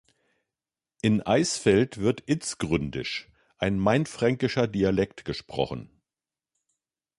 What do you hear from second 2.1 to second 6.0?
Itzgründisch, ein mainfränkischer Dialekt, gesprochen.